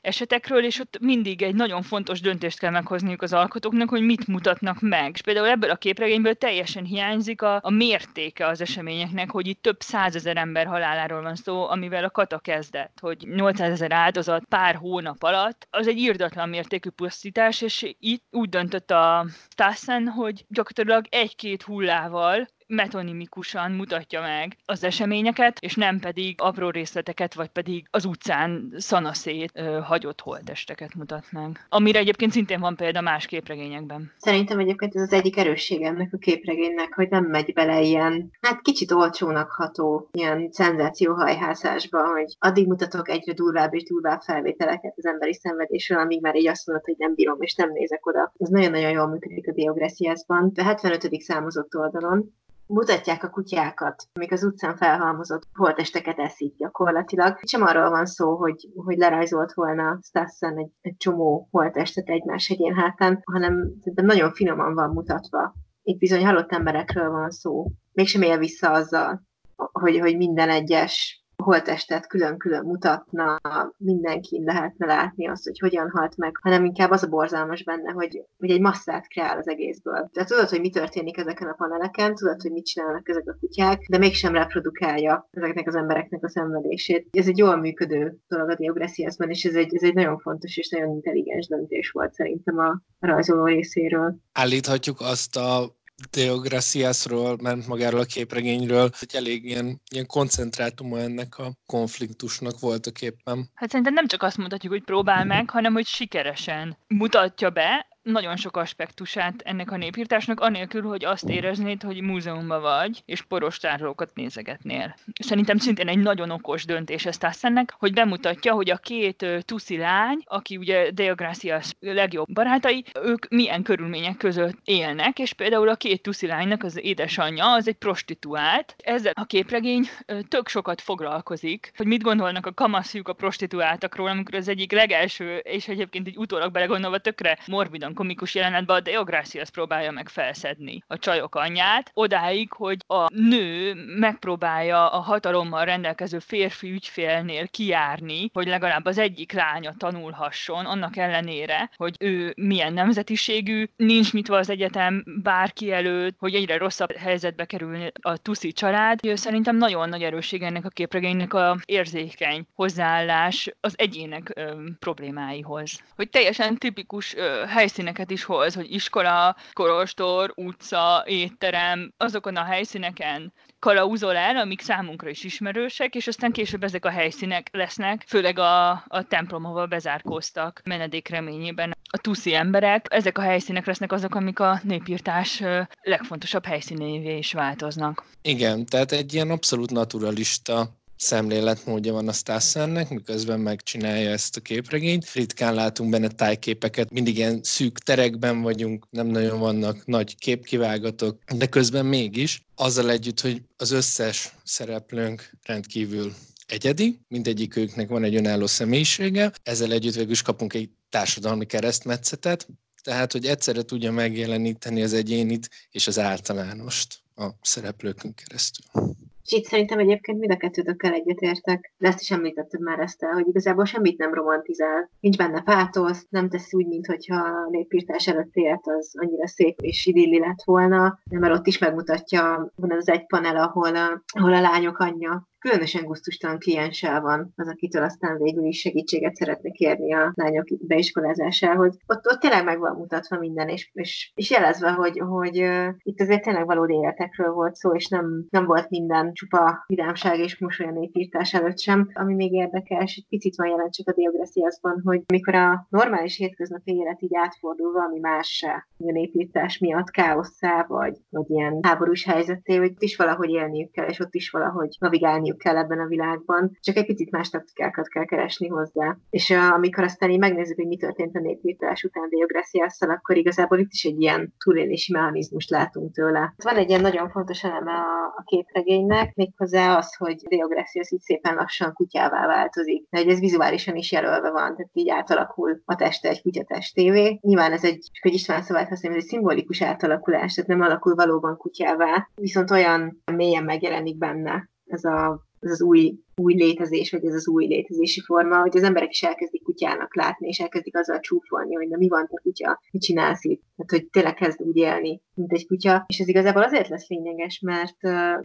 [0.00, 4.80] esetekről, és ott mindig egy nagyon fontos döntést kell meghozniuk az alkotóknak, hogy mit mutatnak
[4.80, 5.10] meg.
[5.14, 9.80] És például ebből a képregényből teljesen hiányzik a, a mértéke az eseményeknek, hogy itt több
[9.80, 15.22] százezer ember haláláról van szó, amivel a kata kezdett, hogy 800 ezer áldozat pár hónap
[15.22, 21.62] alatt, az egy írdatlan mértékű pusztítás, és itt úgy döntött a Stassen, hogy gyakorlatilag egy-két
[21.62, 28.74] hullával metonimikusan mutatja meg az eseményeket, és nem pedig apró részleteket, vagy pedig az utcán
[28.76, 31.66] szanaszét ö, hagyott holtesteket mutat meg.
[31.68, 34.12] Amire egyébként szintén van példa más képregényekben.
[34.16, 38.60] Szerintem egyébként ez az egyik erőssége ennek a képregénynek, hogy nem megy bele ilyen, hát
[38.60, 45.34] kicsit olcsónak ható, ilyen szenzációhajhászásba, hogy addig mutatok egyre durvább és durvább felvételeket az emberi
[45.34, 48.32] szenvedésről, amíg már így azt mondod, hogy nem bírom és nem nézek oda.
[48.38, 50.52] Ez nagyon-nagyon jól működik a Diogressiasban.
[50.56, 51.20] A 75.
[51.20, 52.32] számozott oldalon
[52.72, 57.38] mutatják a kutyákat, amik az utcán felhalmozott holtesteket eszik gyakorlatilag.
[57.42, 62.74] Sem arról van szó, hogy, hogy lerajzolt volna Stassen egy, egy csomó holtestet egymás egyén
[62.74, 65.54] hátán, hanem nagyon finoman van mutatva.
[65.82, 67.66] Itt bizony halott emberekről van szó.
[67.92, 69.22] Mégsem él vissza azzal,
[69.56, 73.40] hogy, hogy minden egyes holtestet külön-külön mutatna,
[73.76, 78.24] mindenki lehetne látni azt, hogy hogyan halt meg, hanem inkább az a borzalmas benne, hogy,
[78.38, 80.10] hogy egy masszát kreál az egészből.
[80.12, 83.80] Tehát tudod, hogy mi történik ezeken a paneleken, tudod, hogy mit csinálnak ezek a kutyák,
[83.88, 87.08] de mégsem reprodukálja ezeknek az embereknek a szenvedését.
[87.10, 90.68] Ez egy jól működő dolog a Diogressiasban, és ez egy, ez egy nagyon fontos és
[90.68, 94.16] nagyon intelligens döntés volt szerintem a rajzoló részéről.
[94.32, 95.78] Állíthatjuk azt a
[96.10, 103.50] Deograciasról, ment magáról a képregényről, hogy elég ilyen, ilyen koncentrátuma ennek a konfliktusnak voltak éppen.
[103.54, 108.36] Hát szerintem nem csak azt mondhatjuk, hogy próbál meg, hanem hogy sikeresen mutatja be, nagyon
[108.36, 114.10] sok aspektusát ennek a népírtásnak, anélkül, hogy azt éreznéd, hogy múzeumban vagy, és poros tárolókat
[114.14, 114.94] nézegetnél.
[115.22, 120.22] Szerintem szintén egy nagyon okos döntés ezt Tassennek, hogy bemutatja, hogy a két tuszi lány,
[120.24, 126.26] aki ugye Deogracias legjobb barátai, ők milyen körülmények között élnek, és például a két tuszi
[126.26, 128.74] lánynak az édesanyja az egy prostituált.
[128.78, 129.88] Ezzel a képregény
[130.28, 135.68] tök sokat foglalkozik, hogy mit gondolnak a kamaszjuk a prostituáltakról, amikor az egyik legelső, és
[135.68, 141.34] egyébként egy utólag belegondolva tökre morbidan komikus jelenetben a Deogracias próbálja meg felszedni a csajok
[141.34, 148.98] anyját, odáig, hogy a nő megpróbálja a hatalommal rendelkező férfi ügyfélnél kijárni, hogy legalább az
[148.98, 156.16] egyik lánya tanulhasson, annak ellenére, hogy ő milyen nemzetiségű, nincs nyitva az egyetem bárki előtt,
[156.18, 159.00] hogy egyre rosszabb helyzetbe kerül a Tuszi család.
[159.14, 165.82] Szerintem nagyon nagy erősség ennek a képregénynek a érzékeny hozzáállás az egyének ö, problémáihoz.
[165.96, 167.44] Hogy teljesen tipikus ö,
[167.80, 175.08] helyszíneket is hoz, hogy iskola, korostor, utca, étterem, azokon a helyszíneken kalauzol el, amik számunkra
[175.08, 180.60] is ismerősek, és aztán később ezek a helyszínek lesznek, főleg a, a templom, ahol bezárkóztak
[180.64, 182.86] menedék reményében a tuszi emberek.
[182.90, 185.42] Ezek a helyszínek lesznek azok, amik a népírtás
[185.82, 188.04] legfontosabb helyszínévé is változnak.
[188.22, 195.12] Igen, tehát egy ilyen abszolút naturalista szemléletmódja van a Stassennek, miközben megcsinálja ezt a képregényt.
[195.12, 201.46] Ritkán látunk benne tájképeket, mindig ilyen szűk terekben vagyunk, nem nagyon vannak nagy képkivágatok, de
[201.46, 206.14] közben mégis, azzal együtt, hogy az összes szereplőnk rendkívül
[206.46, 212.48] egyedi, mindegyik őknek van egy önálló személyisége, ezzel együtt végül is kapunk egy társadalmi keresztmetszetet,
[212.82, 218.94] tehát, hogy egyszerre tudja megjeleníteni az egyénit és az általánost a szereplőkön keresztül.
[219.24, 223.12] És itt szerintem egyébként mind a kettőtökkel egyetértek, de ezt is említetted már ezt el,
[223.12, 224.90] hogy igazából semmit nem romantizál.
[225.00, 229.86] Nincs benne pátosz, nem teszi úgy, mintha a népírtás előtt élt, az annyira szép és
[229.86, 234.40] idilli lett volna, mert ott is megmutatja, van az egy panel, ahol a, ahol a
[234.40, 240.12] lányok anyja különösen gusztustalan klienssel van az, akitől aztán végül is segítséget szeretne kérni a
[240.14, 241.78] lányok beiskolázásához.
[241.86, 246.00] Ott, ott tényleg meg van mutatva minden, és, és, és jelezve, hogy, hogy uh, itt
[246.00, 250.66] azért tényleg valódi életekről volt szó, és nem, nem volt minden csupa vidámság és mosoly
[250.66, 251.90] a népírtás előtt sem.
[251.92, 256.72] Ami még érdekes, egy picit van jelent csak a Diogressiasban, hogy mikor a normális hétköznapi
[256.72, 262.72] élet így átfordul valami mássá, a népírtás miatt káosszá, vagy, vagy ilyen háborús helyzeté, hogy
[262.78, 266.76] is valahogy élniük kell, és ott is valahogy navigálni csinálniuk kell ebben a világban, csak
[266.76, 268.96] egy picit más taktikákat kell keresni hozzá.
[269.10, 273.58] És uh, amikor aztán így megnézzük, hogy mi történt a népírtás után Diogressiasszal, akkor igazából
[273.58, 276.34] itt is egy ilyen túlélési mechanizmust látunk tőle.
[276.44, 281.34] Van egy ilyen nagyon fontos eleme a, a képregénynek, méghozzá az, hogy Diogressias így szépen
[281.34, 282.86] lassan kutyává változik.
[282.90, 287.18] De hogy ez vizuálisan is jelölve van, tehát így átalakul a teste egy kutya testévé.
[287.22, 291.36] Nyilván ez egy, hogy István szavát használom, ez egy szimbolikus átalakulás, tehát nem alakul valóban
[291.36, 297.14] kutyává, viszont olyan mélyen megjelenik benne ez, a, ez az új új létezés, vagy ez
[297.14, 301.54] az új létezési forma, hogy az emberek is elkezdik kutyának látni, és elkezdik azzal csúfolni,
[301.54, 303.42] hogy na mi van te kutya, mit csinálsz itt?
[303.56, 305.84] Tehát, hogy tényleg kezd úgy élni, mint egy kutya.
[305.86, 307.76] És ez igazából azért lesz lényeges, mert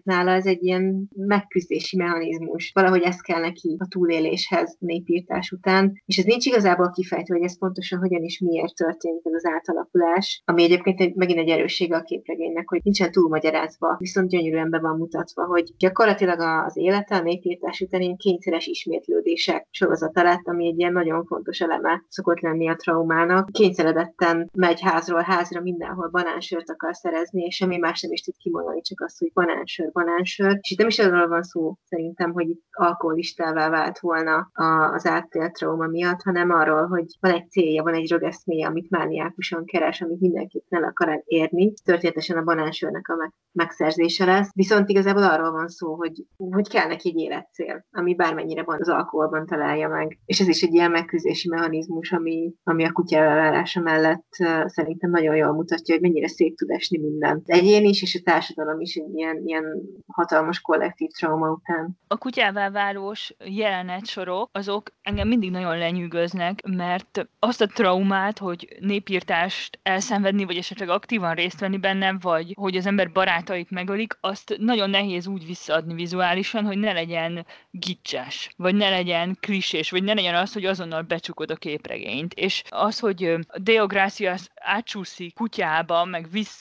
[0.03, 2.71] nála ez egy ilyen megküzdési mechanizmus.
[2.73, 6.01] Valahogy ez kell neki a túléléshez népírtás után.
[6.05, 10.41] És ez nincs igazából kifejtő, hogy ez pontosan hogyan és miért történik ez az átalakulás,
[10.45, 14.97] ami egyébként egy, megint egy erőssége a képregénynek, hogy nincsen túlmagyarázva, viszont gyönyörűen be van
[14.97, 20.93] mutatva, hogy gyakorlatilag az élete, a népírtás ilyen kényszeres ismétlődések sorozata lett, ami egy ilyen
[20.93, 23.49] nagyon fontos eleme szokott lenni a traumának.
[23.51, 28.81] Kényszeredetten megy házról házra, mindenhol banánsört akar szerezni, és semmi más nem is tud kimondani,
[28.81, 30.57] csak azt, hogy banánsör, banánsör.
[30.61, 34.49] És itt nem is arról van szó szerintem, hogy itt alkoholistává vált volna
[34.93, 39.65] az áttélt trauma miatt, hanem arról, hogy van egy célja, van egy rögeszméje, amit mániákusan
[39.65, 41.73] keres, amit mindenképp el akar érni.
[41.83, 44.49] Történetesen a banánsörnek a megszerzése lesz.
[44.53, 48.77] Viszont igazából arról van szó, hogy, hogy kell neki egy életcél cél, ami bármennyire van
[48.79, 50.19] az alkoholban találja meg.
[50.25, 55.35] És ez is egy ilyen megküzdési mechanizmus, ami, ami a kutyáválása mellett uh, szerintem nagyon
[55.35, 57.41] jól mutatja, hogy mennyire szét tud esni minden.
[57.45, 59.63] De egyén is, és a társadalom is egy ilyen, ilyen
[60.07, 61.97] hatalmas kollektív trauma után.
[62.07, 68.77] A kutyává válós jelenet sorok, azok engem mindig nagyon lenyűgöznek, mert azt a traumát, hogy
[68.79, 74.55] népírtást elszenvedni, vagy esetleg aktívan részt venni benne, vagy hogy az ember barátait megölik, azt
[74.59, 80.13] nagyon nehéz úgy visszaadni vizuálisan, hogy ne legyen gicses, vagy ne legyen klisés, vagy ne
[80.13, 82.33] legyen az, hogy azonnal becsukod a képregényt.
[82.33, 86.54] És az, hogy Deogracias átsúszik kutyába, meg vissza,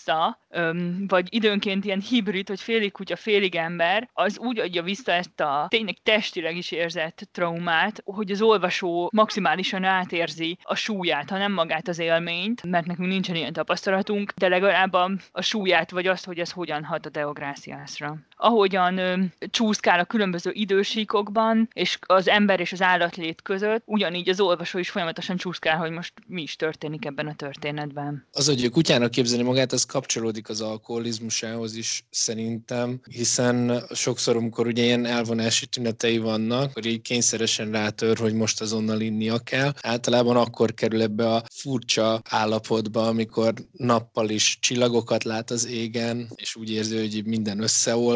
[1.06, 5.66] vagy időnként ilyen hibrid, hogy félig kutya, félig ember, az úgy adja vissza ezt a
[5.68, 11.88] tényleg testileg is érzett traumát, hogy az olvasó maximálisan átérzi a súlyát, ha nem magát
[11.88, 16.38] az élményt, mert nekünk nincsen ilyen tapasztalatunk, de legalább a, a súlyát, vagy azt, hogy
[16.38, 18.16] ez hogyan hat a Deográciászra.
[18.36, 24.28] Ahogyan ö, csúszkál a különböző idő erdősíkokban, és az ember és az állatlét között, ugyanígy
[24.28, 28.26] az olvasó is folyamatosan csúszkál, hogy most mi is történik ebben a történetben.
[28.32, 34.82] Az, hogy kutyának képzelni magát, az kapcsolódik az alkoholizmusához is szerintem, hiszen sokszor, amikor ugye
[34.82, 39.72] ilyen elvonási tünetei vannak, akkor így kényszeresen rátör, hogy most azonnal innia kell.
[39.80, 46.56] Általában akkor kerül ebbe a furcsa állapotba, amikor nappal is csillagokat lát az égen, és
[46.56, 47.60] úgy érzi, hogy minden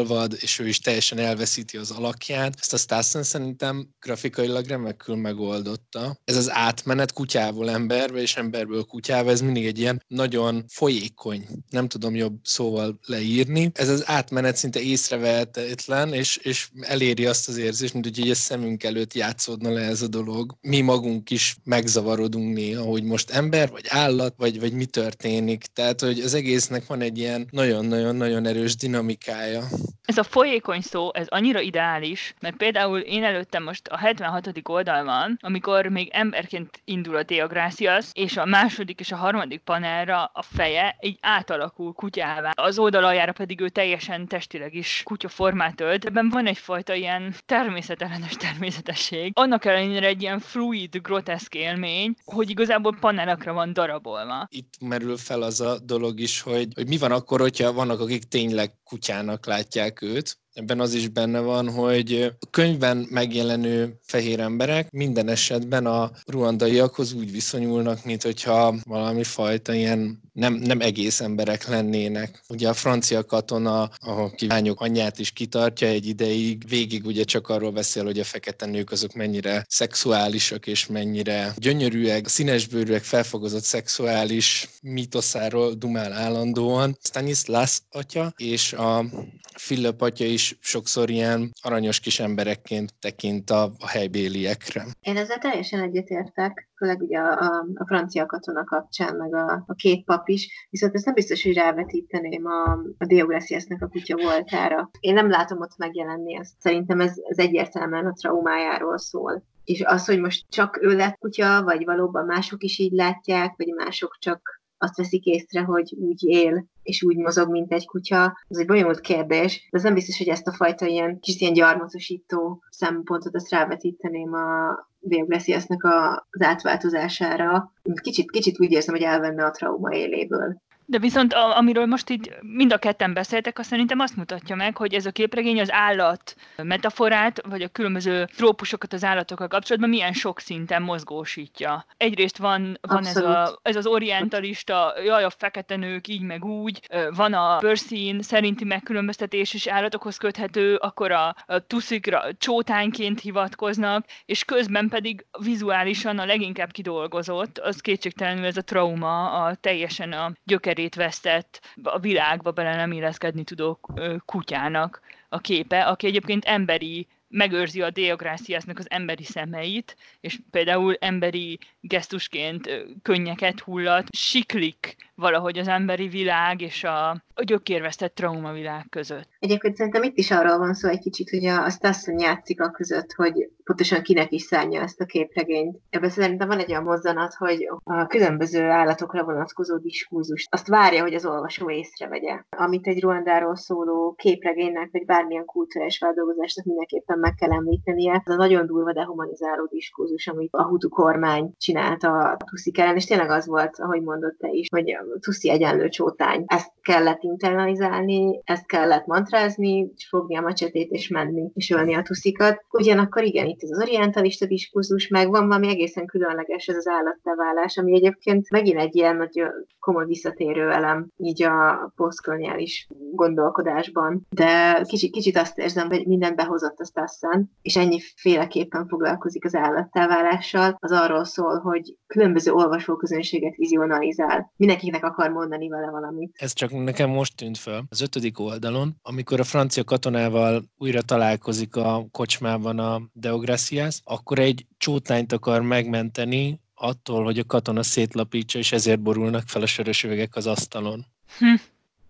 [0.09, 2.55] összeolvad, és ő is teljesen elveszíti az alakját.
[2.59, 6.17] Ezt a Stassen szerintem grafikailag remekül megoldotta.
[6.23, 11.87] Ez az átmenet kutyából emberbe, és emberből kutyába, ez mindig egy ilyen nagyon folyékony, nem
[11.87, 13.71] tudom jobb szóval leírni.
[13.73, 18.35] Ez az átmenet szinte észrevehetetlen, és, és eléri azt az érzést, mint hogy egy a
[18.35, 20.55] szemünk előtt játszódna le ez a dolog.
[20.61, 25.63] Mi magunk is megzavarodunk néha, hogy most ember, vagy állat, vagy, vagy mi történik.
[25.73, 29.67] Tehát, hogy az egésznek van egy ilyen nagyon-nagyon-nagyon erős dinamikája.
[30.09, 34.49] Ez a folyékony szó, ez annyira ideális, mert például én előttem most a 76.
[34.63, 40.41] oldalban, amikor még emberként indul a Deogracias, és a második és a harmadik panelra a
[40.41, 42.51] feje így átalakul kutyává.
[42.53, 46.05] Az oldalajára pedig ő teljesen testileg is kutya formát ölt.
[46.05, 49.31] Ebben van egyfajta ilyen természetellenes természetesség.
[49.35, 54.47] Annak ellenére egy ilyen fluid, groteszk élmény, hogy igazából panelakra van darabolva.
[54.49, 58.23] Itt merül fel az a dolog is, hogy, hogy mi van akkor, hogyha vannak, akik
[58.23, 64.91] tényleg kutyának látják őt, ebben az is benne van, hogy a könyvben megjelenő fehér emberek
[64.91, 71.67] minden esetben a ruandaiakhoz úgy viszonyulnak, mint hogyha valami fajta ilyen nem, nem egész emberek
[71.67, 72.41] lennének.
[72.49, 77.71] Ugye a francia katona, aki lányok anyját is kitartja egy ideig, végig ugye csak arról
[77.71, 85.73] beszél, hogy a fekete nők azok mennyire szexuálisak és mennyire gyönyörűek, színesbőrűek felfogozott szexuális mítoszáról
[85.73, 86.97] dumál állandóan.
[87.01, 89.05] Stanislas atya és a
[89.53, 94.85] Philip atya is sokszor ilyen aranyos kis emberekként tekint a, a helybéliekre.
[95.01, 100.05] Én ezzel teljesen egyetértek, főleg ugye a, a, francia katona kapcsán, meg a, a két
[100.05, 104.89] pap is, viszont ezt nem biztos, hogy rávetíteném a, a Diogressiasnek a kutya voltára.
[104.99, 106.53] Én nem látom ott megjelenni ezt.
[106.59, 111.63] Szerintem ez, ez egyértelműen a traumájáról szól és az, hogy most csak ő lett kutya,
[111.63, 116.65] vagy valóban mások is így látják, vagy mások csak azt veszik észre, hogy úgy él,
[116.83, 120.27] és úgy mozog, mint egy kutya, az egy bonyolult kérdés, de az nem biztos, hogy
[120.27, 125.83] ezt a fajta ilyen kis ilyen gyarmatosító szempontot azt rávetíteném a Bioglesiasnak
[126.29, 127.71] az átváltozására.
[128.01, 130.61] Kicsit, kicsit úgy érzem, hogy elvenne a trauma éléből.
[130.89, 134.77] De viszont a, amiről most itt mind a ketten beszéltek, azt szerintem azt mutatja meg,
[134.77, 140.13] hogy ez a képregény az állat metaforát, vagy a különböző trópusokat az állatokkal kapcsolatban milyen
[140.13, 141.85] sok szinten mozgósítja.
[141.97, 146.79] Egyrészt van, van ez, a, ez az orientalista, jaj, a fekete nők így meg úgy,
[147.15, 154.45] van a bőrszín szerinti megkülönböztetés is állatokhoz köthető, akkor a, a tuszikra csótányként hivatkoznak, és
[154.45, 160.77] közben pedig vizuálisan a leginkább kidolgozott, az kétségtelenül ez a trauma, a teljesen a gyöker
[160.79, 163.79] emberét vesztett, a világba bele nem illeszkedni tudó
[164.25, 171.59] kutyának a képe, aki egyébként emberi megőrzi a Deográciásznak az emberi szemeit, és például emberi
[171.81, 172.69] gesztusként
[173.01, 179.27] könnyeket hullat, siklik valahogy az emberi világ és a, a gyökérvesztett traumavilág között.
[179.39, 182.71] Egyébként szerintem itt is arról van szó egy kicsit, hogy a, a Stassen játszik a
[182.71, 185.77] között, hogy pontosan kinek is szánja ezt a képregényt.
[185.89, 191.13] Ebben szerintem van egy olyan mozzanat, hogy a különböző állatokra vonatkozó diskurzust azt várja, hogy
[191.13, 192.43] az olvasó észrevegye.
[192.49, 198.37] Amit egy Ruandáról szóló képregénynek, vagy bármilyen kulturális feldolgozásnak mindenképpen meg kell említenie, az a
[198.37, 203.47] nagyon durva dehumanizáló diskurzus, amit a Hutu kormány csinált a Tuszik ellen, és tényleg az
[203.47, 206.43] volt, ahogy mondott te is, hogy Tuszi egyenlő csótány.
[206.47, 212.01] Ezt kellett internalizálni, ezt kellett mantrázni, és fogni a macsetét és menni, és ölni a
[212.01, 212.65] tuszikat.
[212.71, 217.95] Ugyanakkor igen, itt az orientalista diskurzus, meg van valami egészen különleges ez az állatteválás, ami
[217.95, 219.43] egyébként megint egy ilyen nagy
[219.79, 224.27] komoly visszatérő elem így a posztkoloniális gondolkodásban.
[224.29, 229.55] De kicsit, kicsit azt érzem, hogy minden behozott azt aztán, és ennyi féleképpen foglalkozik az
[229.55, 234.51] állatteválással, az arról szól, hogy különböző olvasóközönséget vizionalizál.
[234.55, 236.35] Mindenkinek akar mondani vele valamit.
[236.37, 237.85] Ez csak nekem most tűnt fel.
[237.89, 244.65] Az ötödik oldalon, amikor a francia katonával újra találkozik a kocsmában a Deogracias, akkor egy
[244.77, 250.35] csótányt akar megmenteni attól, hogy a katona szétlapítsa, és ezért borulnak fel a sörös üvegek
[250.35, 251.05] az asztalon.
[251.37, 251.55] Hm.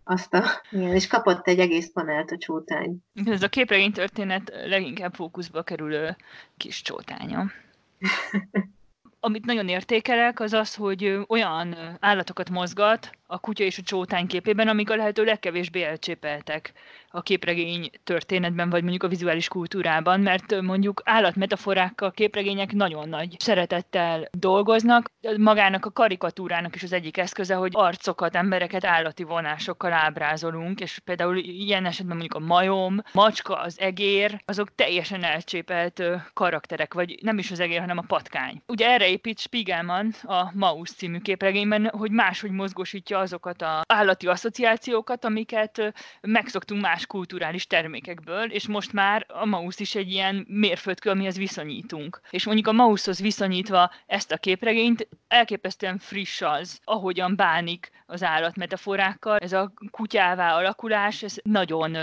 [0.04, 2.98] Azt a, igen, és kapott egy egész panelt a csótány.
[3.26, 6.16] Ez a képregény történet leginkább fókuszba kerülő
[6.58, 7.52] kis csótánya.
[9.20, 14.68] amit nagyon értékelek, az az, hogy olyan állatokat mozgat, a kutya és a csótány képében,
[14.68, 16.74] amik a lehető legkevésbé elcsépeltek
[17.12, 24.28] a képregény történetben, vagy mondjuk a vizuális kultúrában, mert mondjuk állatmetaforákkal képregények nagyon nagy szeretettel
[24.32, 25.12] dolgoznak.
[25.38, 31.38] Magának a karikatúrának is az egyik eszköze, hogy arcokat, embereket állati vonásokkal ábrázolunk, és például
[31.38, 37.52] ilyen esetben mondjuk a majom, macska, az egér, azok teljesen elcsépelt karakterek, vagy nem is
[37.52, 38.62] az egér, hanem a patkány.
[38.68, 45.26] Ugye erre épít Spiegelman a Maus című képregényben, hogy máshogy mozgósítja azokat az állati asszociációkat,
[45.26, 51.38] amiket megszoktunk más kulturális termékekből, és most már a Maus is egy ilyen mérföldkő, amihez
[51.38, 52.22] viszonyítunk.
[52.30, 58.56] És mondjuk a Maushoz viszonyítva ezt a képregényt elképesztően friss az, ahogyan bánik az állat
[58.56, 59.38] metaforákkal.
[59.38, 61.98] Ez a kutyává alakulás, ez nagyon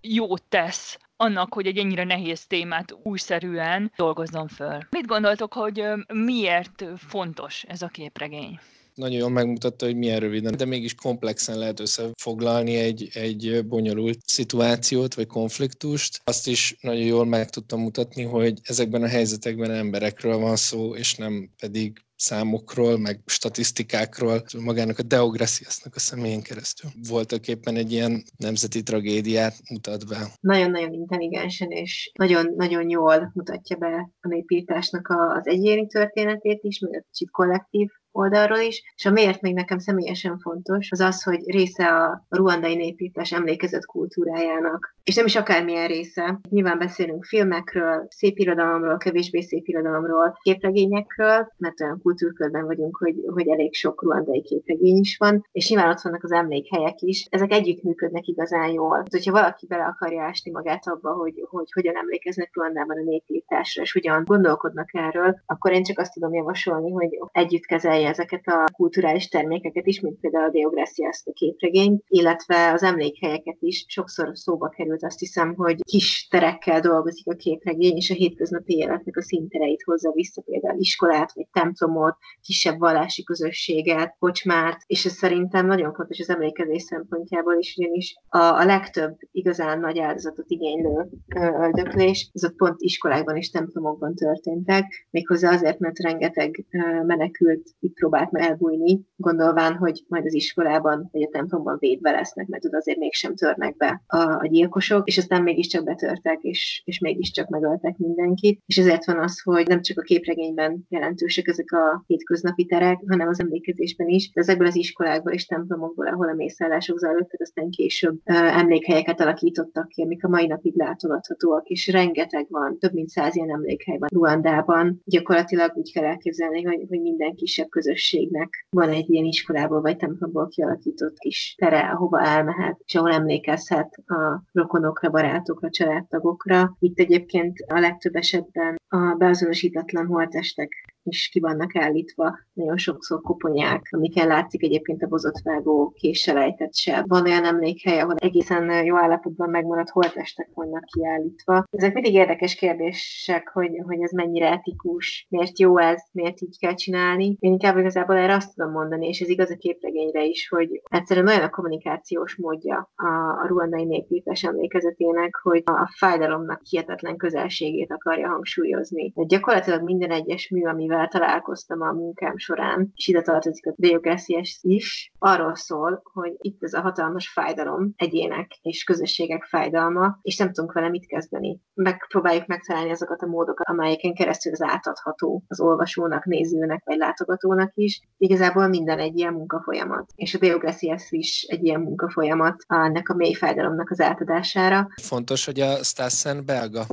[0.00, 4.78] jót tesz annak, hogy egy ennyire nehéz témát újszerűen dolgozzon föl.
[4.90, 8.60] Mit gondoltok, hogy miért fontos ez a képregény?
[8.94, 15.14] Nagyon jól megmutatta, hogy milyen röviden, de mégis komplexen lehet összefoglalni egy, egy bonyolult szituációt
[15.14, 16.20] vagy konfliktust.
[16.24, 21.14] Azt is nagyon jól meg tudtam mutatni, hogy ezekben a helyzetekben emberekről van szó, és
[21.14, 26.90] nem pedig számokról, meg statisztikákról, magának a Deograciasnak a személyén keresztül.
[27.08, 30.16] Voltak éppen egy ilyen nemzeti tragédiát mutat be.
[30.40, 37.04] Nagyon-nagyon intelligensen és nagyon-nagyon jól mutatja be a népírtásnak az egyéni történetét is, meg a
[37.10, 41.86] kicsit kollektív oldalról is, és a miért még nekem személyesen fontos, az az, hogy része
[41.86, 44.94] a ruandai népítás emlékezett kultúrájának.
[45.04, 46.40] És nem is akármilyen része.
[46.48, 53.48] Nyilván beszélünk filmekről, szép irodalomról, kevésbé szép irodalomról, képregényekről, mert olyan kultúrkörben vagyunk, hogy, hogy
[53.48, 57.26] elég sok ruandai képregény is van, és nyilván ott vannak az emlékhelyek is.
[57.30, 58.94] Ezek együtt működnek igazán jól.
[58.94, 63.82] Tehát, hogyha valaki bele akarja ásni magát abba, hogy, hogy hogyan emlékeznek Ruandában a népírtásra,
[63.82, 68.46] és hogyan gondolkodnak erről, akkor én csak azt tudom javasolni, hogy együtt kezelj használja ezeket
[68.46, 73.84] a kulturális termékeket is, mint például a Deogracias a képregényt, illetve az emlékhelyeket is.
[73.88, 79.16] Sokszor szóba került azt hiszem, hogy kis terekkel dolgozik a képregény, és a hétköznapi életnek
[79.16, 85.66] a színtereit hozza vissza, például iskolát, vagy templomot, kisebb vallási közösséget, kocsmárt, és ez szerintem
[85.66, 92.30] nagyon fontos az emlékezés szempontjából is, ugyanis a, a legtöbb igazán nagy áldozatot igénylő öldöklés,
[92.32, 96.64] azok pont iskolákban és templomokban történtek, méghozzá azért, mert rengeteg
[97.06, 97.62] menekült
[97.92, 102.76] itt próbált elbújni, gondolván, hogy majd az iskolában vagy a templomban védve lesznek, mert oda
[102.76, 107.96] azért mégsem törnek be a, a gyilkosok, és aztán mégiscsak betörtek, és, és mégiscsak megöltek
[107.96, 108.60] mindenkit.
[108.66, 113.28] És ezért van az, hogy nem csak a képregényben jelentősek ezek a hétköznapi terek, hanem
[113.28, 118.20] az emlékezésben is, de ezekből az iskolákból és templomokból, ahol a mészállások zajlottak, aztán később
[118.24, 123.36] uh, emlékhelyeket alakítottak ki, amik a mai napig látogathatóak, és rengeteg van, több mint száz
[123.36, 125.00] ilyen emlékhely van Ruandában.
[125.04, 130.48] Gyakorlatilag úgy kell elképzelni, hogy, hogy minden kisebb közösségnek van egy ilyen iskolából vagy templomból
[130.48, 136.76] kialakított kis tere, ahova elmehet, és ahol emlékezhet a rokonokra, barátokra, családtagokra.
[136.78, 143.88] Itt egyébként a legtöbb esetben a beazonosítatlan holtestek is ki vannak állítva, nagyon sokszor koponyák,
[143.90, 147.04] amiken látszik egyébként a bozottvágó késelejtett se.
[147.06, 151.64] Van olyan emlékhely, ahol egészen jó állapotban megmaradt holtestek vannak kiállítva.
[151.70, 156.74] Ezek mindig érdekes kérdések, hogy, hogy ez mennyire etikus, miért jó ez, miért így kell
[156.74, 157.36] csinálni.
[157.40, 161.28] Én inkább igazából erre azt tudom mondani, és ez igaz a képregényre is, hogy egyszerűen
[161.28, 163.06] olyan a kommunikációs módja a,
[163.42, 169.12] a ruandai népírtás emlékezetének, hogy a fájdalomnak hihetetlen közelségét akarja hangsúlyozni.
[169.14, 173.74] De gyakorlatilag minden egyes mű, ami amivel találkoztam a munkám során, és ide tartozik a
[173.76, 180.36] Deográciás is, arról szól, hogy itt ez a hatalmas fájdalom, egyének és közösségek fájdalma, és
[180.36, 181.60] nem tudunk vele mit kezdeni.
[181.74, 188.00] Megpróbáljuk megtalálni azokat a módokat, amelyeken keresztül az átadható az olvasónak, nézőnek vagy látogatónak is.
[188.16, 190.12] Igazából minden egy ilyen munkafolyamat.
[190.14, 194.88] És a Deográciás is egy ilyen munkafolyamat ennek a mély fájdalomnak az átadására.
[195.02, 196.84] Fontos, hogy a Stassen belga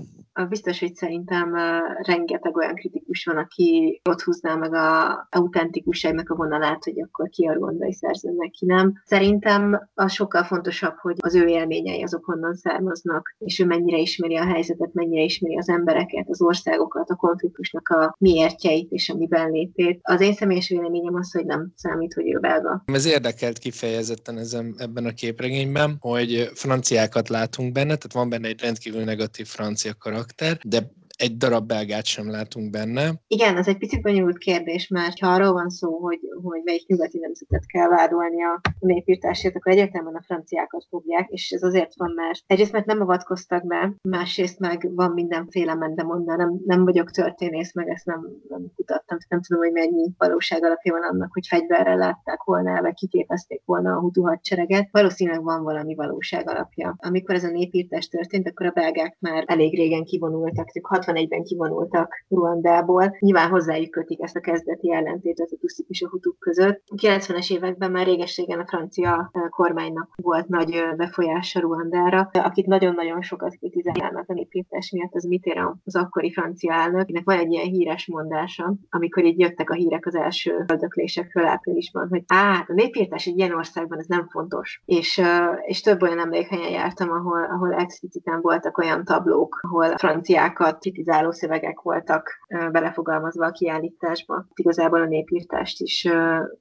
[0.48, 1.56] biztos, hogy szerintem
[2.02, 7.46] rengeteg olyan kritikus van, aki ott húzná meg a autentikusságnak a vonalát, hogy akkor ki
[7.46, 8.94] a ruandai szerzőnek, ki nem.
[9.06, 14.38] Szerintem az sokkal fontosabb, hogy az ő élményei azok honnan származnak, és ő mennyire ismeri
[14.38, 19.52] a helyzetet, mennyire ismeri az embereket, az országokat, a konfliktusnak a miértjeit és a miben
[19.52, 20.00] létét.
[20.02, 22.84] Az én személyes véleményem az, hogy nem számít, hogy ő belga.
[22.86, 28.62] Ez érdekelt kifejezetten ezen, ebben a képregényben, hogy franciákat látunk benne, tehát van benne egy
[28.62, 33.12] rendkívül negatív francia karakter, karakter, de egy darab belgát sem látunk benne.
[33.28, 37.20] Igen, ez egy picit bonyolult kérdés, mert ha arról van szó, hogy, hogy melyik nyugati
[37.20, 42.40] nemzetet kell vádolni a népírtásért, akkor egyértelműen a franciákat fogják, és ez azért van, mert
[42.48, 47.90] egyrészt mert nem avatkoztak be, másrészt meg van mindenféle mendemondá, nem, nem vagyok történész, meg
[47.90, 52.44] ezt nem, nem kutattam, nem tudom, hogy mennyi valóság alapja van annak, hogy fegyverrel látták
[52.44, 54.90] volna vagy kiképezték volna a hutu hadsereget.
[54.92, 56.96] Valószínűleg van valami valóság alapja.
[56.98, 60.72] Amikor ez a népírtás történt, akkor a belgák már elég régen kivonultak,
[61.12, 63.16] 61-ben kivonultak Ruandából.
[63.20, 66.82] Nyilván hozzájuk kötik ezt a kezdeti ellentétet a tuszik és a hutuk között.
[66.86, 73.58] A 90-es években már réges-régen a francia kormánynak volt nagy befolyása Ruandára, akit nagyon-nagyon sokat
[73.58, 78.08] kritizálnak a népírtás miatt, az Mitterrand, az akkori francia elnök, akinek van egy ilyen híres
[78.08, 83.38] mondása, amikor így jöttek a hírek az első földöklésekről áprilisban, hogy á, a népírtás egy
[83.38, 84.82] ilyen országban ez nem fontos.
[84.86, 85.22] És,
[85.66, 91.82] és több olyan emlékhelyen jártam, ahol, ahol expliciten voltak olyan tablók, ahol franciákat kritizáló szövegek
[91.82, 92.30] voltak
[92.72, 94.46] belefogalmazva a kiállításba.
[94.54, 96.08] Igazából a népírtást is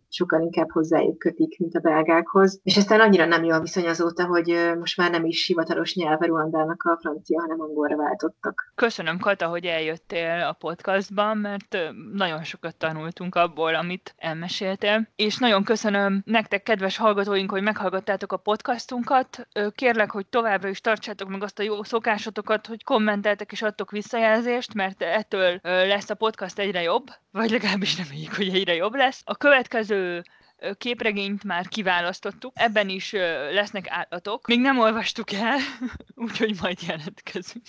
[0.09, 2.61] sokkal inkább hozzájuk kötik, mint a belgákhoz.
[2.62, 6.26] És aztán annyira nem jó a viszony azóta, hogy most már nem is hivatalos nyelve
[6.26, 8.72] Ruandának a francia, hanem angolra váltottak.
[8.74, 11.76] Köszönöm, Kata, hogy eljöttél a podcastban, mert
[12.12, 15.09] nagyon sokat tanultunk abból, amit elmeséltél.
[15.16, 19.49] És nagyon köszönöm nektek, kedves hallgatóink, hogy meghallgattátok a podcastunkat.
[19.74, 24.26] Kérlek, hogy továbbra is tartsátok meg azt a jó szokásotokat, hogy kommenteltek és adtok visszajelzést,
[24.74, 29.20] mert ettől lesz a podcast egyre jobb, vagy legalábbis reméljük, hogy egyre jobb lesz.
[29.24, 30.22] A következő
[30.79, 33.12] képregényt már kiválasztottuk, ebben is
[33.53, 34.47] lesznek állatok.
[34.47, 35.59] Még nem olvastuk el,
[36.26, 37.64] úgyhogy majd jelentkezünk.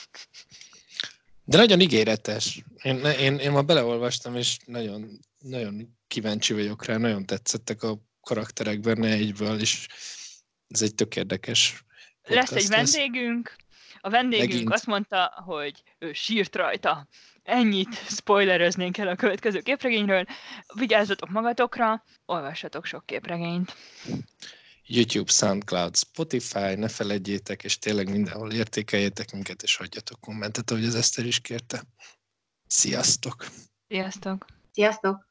[1.44, 2.64] De nagyon ígéretes.
[2.82, 8.80] Én, én, én ma beleolvastam, és nagyon, nagyon kíváncsi vagyok rá, nagyon tetszettek a karakterek
[8.80, 9.88] benne egyből, és
[10.68, 11.84] ez egy tök érdekes
[12.24, 13.56] Lesz egy vendégünk,
[14.02, 14.74] a vendégünk Megint.
[14.74, 17.08] azt mondta, hogy ő sírt rajta.
[17.44, 20.26] Ennyit spoileröznénk el a következő képregényről.
[20.74, 23.76] Vigyázzatok magatokra, olvassatok sok képregényt.
[24.86, 30.96] YouTube, SoundCloud, Spotify, ne felejtjétek, és tényleg mindenhol értékeljétek minket, és hagyjatok kommentet, ahogy az
[30.96, 31.84] Eszter is kérte.
[32.68, 33.46] Sziasztok!
[33.88, 34.46] Sziasztok!
[34.72, 35.28] Sziasztok!